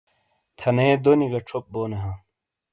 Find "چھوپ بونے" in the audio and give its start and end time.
1.47-1.97